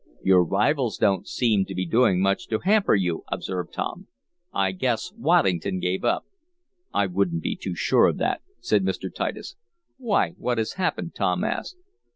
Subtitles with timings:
[0.23, 4.07] "Your rivals don't seem to be doing much to hamper you," observed Tom.
[4.51, 6.25] "I guess Waddington gave up.
[6.91, 9.13] "I won't be too sure of that," said Mr.
[9.13, 9.57] Titus.
[9.97, 11.77] "Why, what has happened?" Tom asked.